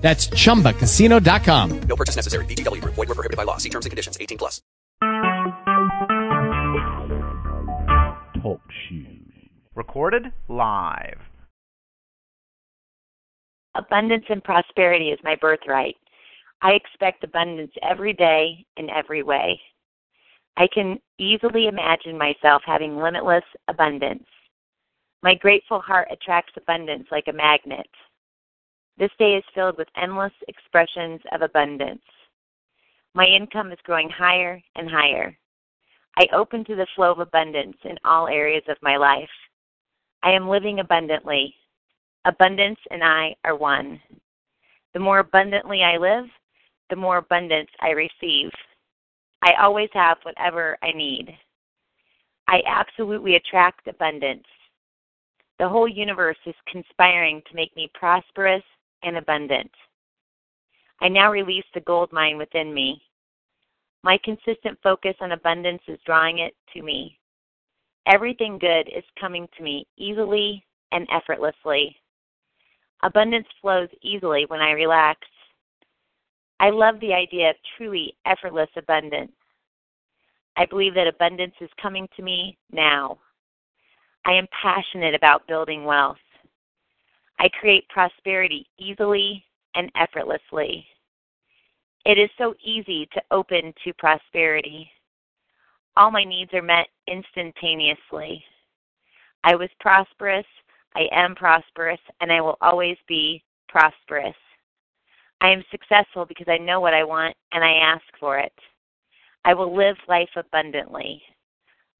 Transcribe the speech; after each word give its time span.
That's 0.00 0.28
chumbacasino.com. 0.28 1.80
No 1.82 1.96
purchase 1.96 2.16
necessary. 2.16 2.44
VGW 2.46 2.80
Group. 2.80 2.94
Void 2.94 3.08
were 3.08 3.14
prohibited 3.14 3.36
by 3.36 3.44
law. 3.44 3.58
See 3.58 3.68
terms 3.68 3.86
and 3.86 3.90
conditions. 3.90 4.16
18 4.20 4.38
plus. 4.38 4.60
Talk 8.42 8.60
shoes. 8.88 9.32
Recorded 9.74 10.32
live. 10.48 11.20
Abundance 13.76 14.24
and 14.28 14.42
prosperity 14.42 15.10
is 15.10 15.18
my 15.22 15.36
birthright. 15.36 15.96
I 16.62 16.72
expect 16.72 17.22
abundance 17.24 17.72
every 17.88 18.12
day 18.12 18.66
in 18.76 18.90
every 18.90 19.22
way. 19.22 19.60
I 20.56 20.66
can 20.72 20.98
easily 21.18 21.66
imagine 21.68 22.18
myself 22.18 22.62
having 22.66 22.96
limitless 22.96 23.44
abundance. 23.68 24.26
My 25.22 25.34
grateful 25.34 25.80
heart 25.80 26.08
attracts 26.10 26.52
abundance 26.56 27.06
like 27.10 27.28
a 27.28 27.32
magnet. 27.32 27.86
This 29.00 29.10
day 29.18 29.32
is 29.34 29.44
filled 29.54 29.78
with 29.78 29.88
endless 29.96 30.32
expressions 30.46 31.22
of 31.32 31.40
abundance. 31.40 32.02
My 33.14 33.24
income 33.24 33.72
is 33.72 33.78
growing 33.82 34.10
higher 34.10 34.60
and 34.76 34.90
higher. 34.90 35.34
I 36.18 36.26
open 36.34 36.66
to 36.66 36.76
the 36.76 36.86
flow 36.94 37.10
of 37.10 37.18
abundance 37.18 37.78
in 37.84 37.96
all 38.04 38.28
areas 38.28 38.64
of 38.68 38.76
my 38.82 38.98
life. 38.98 39.30
I 40.22 40.32
am 40.32 40.50
living 40.50 40.80
abundantly. 40.80 41.54
Abundance 42.26 42.78
and 42.90 43.02
I 43.02 43.34
are 43.42 43.56
one. 43.56 43.98
The 44.92 45.00
more 45.00 45.20
abundantly 45.20 45.82
I 45.82 45.96
live, 45.96 46.26
the 46.90 46.96
more 46.96 47.16
abundance 47.16 47.70
I 47.80 47.92
receive. 47.92 48.50
I 49.40 49.54
always 49.62 49.88
have 49.94 50.18
whatever 50.24 50.76
I 50.82 50.92
need. 50.92 51.34
I 52.48 52.60
absolutely 52.66 53.36
attract 53.36 53.88
abundance. 53.88 54.44
The 55.58 55.70
whole 55.70 55.88
universe 55.88 56.36
is 56.44 56.54
conspiring 56.70 57.40
to 57.48 57.56
make 57.56 57.74
me 57.74 57.90
prosperous 57.94 58.62
and 59.02 59.16
abundant. 59.16 59.70
I 61.00 61.08
now 61.08 61.30
release 61.30 61.64
the 61.74 61.80
gold 61.80 62.12
mine 62.12 62.36
within 62.36 62.74
me. 62.74 63.02
My 64.02 64.18
consistent 64.24 64.78
focus 64.82 65.14
on 65.20 65.32
abundance 65.32 65.82
is 65.88 65.98
drawing 66.04 66.38
it 66.38 66.54
to 66.74 66.82
me. 66.82 67.18
Everything 68.06 68.58
good 68.58 68.88
is 68.88 69.04
coming 69.20 69.46
to 69.56 69.62
me 69.62 69.86
easily 69.96 70.64
and 70.92 71.06
effortlessly. 71.12 71.96
Abundance 73.02 73.46
flows 73.60 73.88
easily 74.02 74.44
when 74.48 74.60
I 74.60 74.72
relax. 74.72 75.20
I 76.60 76.70
love 76.70 77.00
the 77.00 77.14
idea 77.14 77.50
of 77.50 77.56
truly 77.76 78.14
effortless 78.26 78.68
abundance. 78.76 79.32
I 80.56 80.66
believe 80.66 80.94
that 80.94 81.06
abundance 81.06 81.54
is 81.60 81.70
coming 81.80 82.08
to 82.16 82.22
me 82.22 82.58
now. 82.70 83.18
I 84.26 84.32
am 84.32 84.46
passionate 84.62 85.14
about 85.14 85.46
building 85.46 85.84
wealth. 85.84 86.18
I 87.40 87.48
create 87.58 87.88
prosperity 87.88 88.66
easily 88.78 89.42
and 89.74 89.90
effortlessly. 89.96 90.86
It 92.04 92.18
is 92.18 92.28
so 92.36 92.54
easy 92.62 93.08
to 93.14 93.22
open 93.30 93.72
to 93.82 93.94
prosperity. 93.94 94.90
All 95.96 96.10
my 96.10 96.22
needs 96.22 96.52
are 96.52 96.60
met 96.60 96.88
instantaneously. 97.08 98.44
I 99.42 99.54
was 99.54 99.70
prosperous, 99.80 100.44
I 100.94 101.08
am 101.12 101.34
prosperous, 101.34 102.00
and 102.20 102.30
I 102.30 102.42
will 102.42 102.58
always 102.60 102.98
be 103.08 103.42
prosperous. 103.68 104.36
I 105.40 105.48
am 105.48 105.64
successful 105.70 106.26
because 106.26 106.48
I 106.48 106.58
know 106.58 106.80
what 106.80 106.92
I 106.92 107.04
want 107.04 107.34
and 107.52 107.64
I 107.64 107.72
ask 107.72 108.04
for 108.18 108.38
it. 108.38 108.52
I 109.46 109.54
will 109.54 109.74
live 109.74 109.96
life 110.08 110.28
abundantly. 110.36 111.22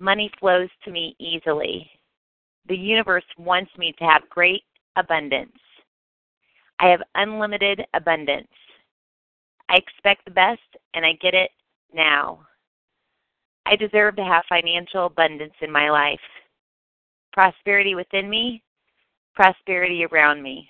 Money 0.00 0.32
flows 0.40 0.68
to 0.84 0.90
me 0.90 1.14
easily. 1.20 1.88
The 2.68 2.76
universe 2.76 3.24
wants 3.38 3.70
me 3.78 3.94
to 3.98 4.04
have 4.04 4.28
great 4.30 4.64
abundance. 4.98 5.52
I 6.80 6.88
have 6.88 7.02
unlimited 7.14 7.84
abundance. 7.94 8.48
I 9.68 9.76
expect 9.76 10.24
the 10.24 10.30
best 10.30 10.60
and 10.94 11.04
I 11.04 11.12
get 11.20 11.34
it 11.34 11.50
now. 11.92 12.46
I 13.66 13.76
deserve 13.76 14.16
to 14.16 14.24
have 14.24 14.44
financial 14.48 15.06
abundance 15.06 15.54
in 15.60 15.70
my 15.70 15.90
life. 15.90 16.20
Prosperity 17.32 17.94
within 17.94 18.30
me, 18.30 18.62
prosperity 19.34 20.04
around 20.04 20.42
me. 20.42 20.68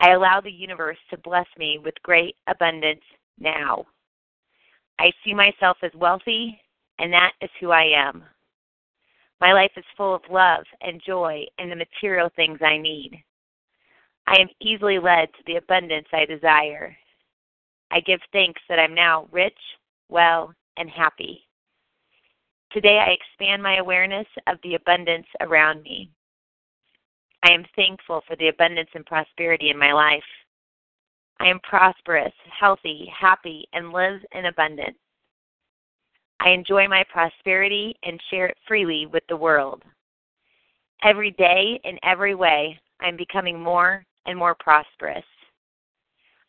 I 0.00 0.12
allow 0.12 0.40
the 0.40 0.50
universe 0.50 0.98
to 1.10 1.18
bless 1.18 1.46
me 1.58 1.78
with 1.82 1.94
great 2.02 2.36
abundance 2.46 3.04
now. 3.38 3.84
I 4.98 5.12
see 5.24 5.34
myself 5.34 5.76
as 5.82 5.92
wealthy, 5.94 6.58
and 6.98 7.12
that 7.12 7.32
is 7.40 7.50
who 7.60 7.70
I 7.70 7.84
am. 7.84 8.24
My 9.40 9.52
life 9.52 9.72
is 9.76 9.84
full 9.96 10.14
of 10.14 10.22
love 10.30 10.64
and 10.80 11.02
joy 11.04 11.44
and 11.58 11.70
the 11.70 11.76
material 11.76 12.30
things 12.34 12.58
I 12.62 12.78
need. 12.78 13.22
I 14.26 14.40
am 14.40 14.48
easily 14.60 14.98
led 14.98 15.28
to 15.34 15.42
the 15.46 15.56
abundance 15.56 16.08
I 16.12 16.24
desire. 16.24 16.96
I 17.90 18.00
give 18.00 18.20
thanks 18.32 18.60
that 18.68 18.78
I'm 18.78 18.94
now 18.94 19.28
rich, 19.30 19.58
well, 20.08 20.52
and 20.76 20.90
happy. 20.90 21.46
Today 22.72 22.98
I 22.98 23.10
expand 23.10 23.62
my 23.62 23.76
awareness 23.76 24.26
of 24.46 24.58
the 24.62 24.74
abundance 24.74 25.26
around 25.40 25.82
me. 25.82 26.10
I 27.42 27.52
am 27.52 27.64
thankful 27.76 28.22
for 28.26 28.34
the 28.36 28.48
abundance 28.48 28.90
and 28.94 29.06
prosperity 29.06 29.70
in 29.70 29.78
my 29.78 29.92
life. 29.92 30.24
I 31.38 31.46
am 31.48 31.60
prosperous, 31.60 32.32
healthy, 32.58 33.12
happy, 33.16 33.68
and 33.72 33.92
live 33.92 34.20
in 34.32 34.46
abundance. 34.46 34.96
I 36.40 36.50
enjoy 36.50 36.86
my 36.88 37.04
prosperity 37.10 37.96
and 38.02 38.20
share 38.30 38.46
it 38.46 38.58
freely 38.68 39.06
with 39.06 39.22
the 39.28 39.36
world. 39.36 39.82
Every 41.02 41.30
day, 41.32 41.80
in 41.84 41.98
every 42.02 42.34
way, 42.34 42.78
I'm 43.00 43.16
becoming 43.16 43.60
more 43.60 44.04
and 44.26 44.38
more 44.38 44.54
prosperous. 44.58 45.24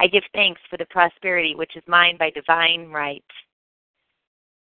I 0.00 0.06
give 0.06 0.24
thanks 0.34 0.60
for 0.68 0.76
the 0.76 0.86
prosperity 0.86 1.54
which 1.54 1.76
is 1.76 1.82
mine 1.86 2.16
by 2.18 2.30
divine 2.30 2.90
right. 2.90 3.24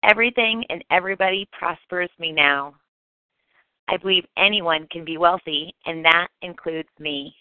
Everything 0.03 0.63
and 0.69 0.83
everybody 0.91 1.47
prospers 1.57 2.09
me 2.19 2.31
now. 2.31 2.75
I 3.87 3.97
believe 3.97 4.25
anyone 4.37 4.87
can 4.91 5.05
be 5.05 5.17
wealthy, 5.17 5.73
and 5.85 6.03
that 6.05 6.27
includes 6.41 6.89
me. 6.99 7.35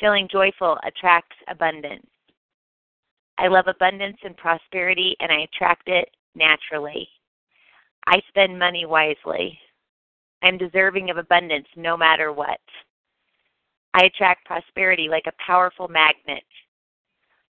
Feeling 0.00 0.28
joyful 0.30 0.78
attracts 0.84 1.36
abundance. 1.48 2.06
I 3.38 3.48
love 3.48 3.66
abundance 3.68 4.16
and 4.24 4.36
prosperity, 4.36 5.16
and 5.20 5.30
I 5.30 5.42
attract 5.42 5.88
it 5.88 6.08
naturally. 6.36 7.08
I 8.06 8.20
spend 8.28 8.58
money 8.58 8.86
wisely. 8.86 9.58
I'm 10.42 10.58
deserving 10.58 11.10
of 11.10 11.16
abundance 11.16 11.66
no 11.76 11.96
matter 11.96 12.32
what. 12.32 12.60
I 13.94 14.04
attract 14.04 14.44
prosperity 14.44 15.08
like 15.10 15.24
a 15.26 15.44
powerful 15.44 15.88
magnet. 15.88 16.44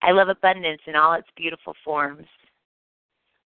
I 0.02 0.12
love 0.12 0.30
abundance 0.30 0.82
in 0.86 0.96
all 0.96 1.14
its 1.14 1.28
beautiful 1.36 1.74
forms. 1.84 2.28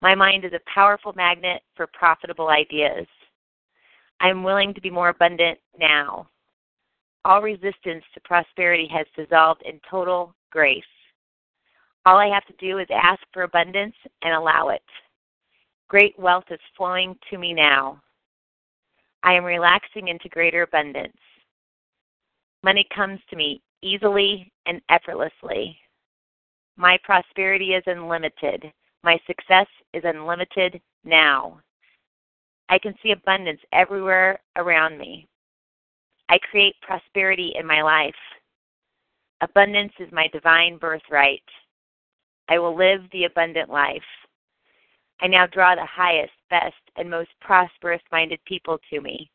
My 0.03 0.15
mind 0.15 0.45
is 0.45 0.53
a 0.53 0.71
powerful 0.73 1.13
magnet 1.15 1.63
for 1.77 1.87
profitable 1.87 2.49
ideas. 2.49 3.07
I 4.21 4.29
am 4.29 4.43
willing 4.43 4.75
to 4.75 4.81
be 4.81 4.91
more 4.91 5.09
abundant 5.09 5.59
now. 5.79 6.29
All 7.25 7.41
resistance 7.43 8.05
to 8.15 8.21
prosperity 8.25 8.89
has 8.93 9.07
dissolved 9.17 9.63
in 9.63 9.81
total 9.89 10.35
grace. 10.51 10.83
All 12.07 12.17
I 12.17 12.29
have 12.29 12.47
to 12.47 12.55
do 12.59 12.79
is 12.79 12.87
ask 12.91 13.21
for 13.33 13.43
abundance 13.43 13.95
and 14.23 14.35
allow 14.35 14.69
it. 14.69 14.83
Great 15.89 16.19
wealth 16.19 16.45
is 16.51 16.61
flowing 16.77 17.17
to 17.31 17.39
me 17.39 17.55
now. 17.55 18.01
I 19.23 19.33
am 19.33 19.45
relaxing 19.45 20.09
into 20.09 20.29
greater 20.29 20.63
abundance. 20.63 21.17
Money 22.63 22.87
comes 22.95 23.21
to 23.31 23.37
me 23.37 23.63
easily 23.83 24.53
and 24.67 24.83
effortlessly. 24.91 25.79
My 26.77 26.99
prosperity 27.05 27.75
is 27.75 27.83
unlimited. 27.87 28.71
My 29.03 29.19
success 29.27 29.67
is 29.95 30.03
unlimited 30.05 30.81
now. 31.05 31.61
I 32.69 32.79
can 32.79 32.95
see 33.03 33.13
abundance 33.13 33.61
everywhere 33.73 34.41
around 34.57 34.99
me. 34.99 35.27
I 36.29 36.39
create 36.39 36.75
prosperity 36.83 37.55
in 37.59 37.67
my 37.67 37.81
life. 37.81 38.15
Abundance 39.41 39.93
is 39.99 40.13
my 40.13 40.29
divine 40.33 40.77
birthright. 40.77 41.43
I 42.49 42.59
will 42.59 42.77
live 42.77 43.01
the 43.13 43.25
abundant 43.25 43.71
life. 43.71 44.03
I 45.21 45.27
now 45.27 45.47
draw 45.47 45.75
the 45.75 45.87
highest, 45.87 46.33
best, 46.51 46.75
and 46.97 47.11
most 47.11 47.31
prosperous 47.41 48.03
minded 48.13 48.41
people 48.45 48.79
to 48.91 49.01
me. 49.01 49.31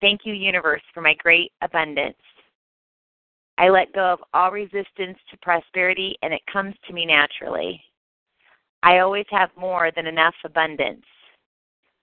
Thank 0.00 0.20
you, 0.24 0.34
universe, 0.34 0.82
for 0.92 1.00
my 1.00 1.14
great 1.14 1.52
abundance. 1.62 2.16
I 3.56 3.68
let 3.70 3.92
go 3.92 4.12
of 4.12 4.20
all 4.32 4.52
resistance 4.52 5.18
to 5.30 5.38
prosperity 5.42 6.16
and 6.22 6.32
it 6.32 6.42
comes 6.52 6.74
to 6.86 6.92
me 6.92 7.04
naturally. 7.04 7.82
I 8.84 9.00
always 9.00 9.26
have 9.30 9.50
more 9.56 9.90
than 9.94 10.06
enough 10.06 10.34
abundance. 10.44 11.04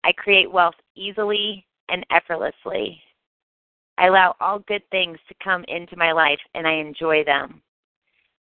I 0.03 0.11
create 0.11 0.51
wealth 0.51 0.75
easily 0.95 1.65
and 1.87 2.05
effortlessly. 2.11 3.01
I 3.97 4.07
allow 4.07 4.35
all 4.41 4.59
good 4.59 4.83
things 4.91 5.17
to 5.29 5.35
come 5.43 5.63
into 5.69 5.95
my 5.95 6.11
life 6.11 6.39
and 6.53 6.67
I 6.67 6.73
enjoy 6.73 7.23
them. 7.23 7.61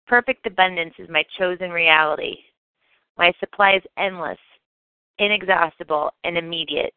Perfect 0.09 0.47
abundance 0.47 0.95
is 0.99 1.09
my 1.09 1.25
chosen 1.39 1.71
reality. 1.71 2.37
My 3.21 3.35
supply 3.39 3.77
is 3.77 3.83
endless, 3.99 4.39
inexhaustible, 5.19 6.11
and 6.25 6.39
immediate. 6.39 6.95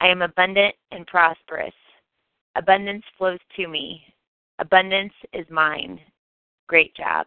I 0.00 0.08
am 0.08 0.22
abundant 0.22 0.74
and 0.90 1.06
prosperous. 1.06 1.74
Abundance 2.56 3.04
flows 3.18 3.38
to 3.56 3.68
me. 3.68 4.02
Abundance 4.58 5.12
is 5.34 5.44
mine. 5.50 6.00
Great 6.66 6.96
job. 6.96 7.26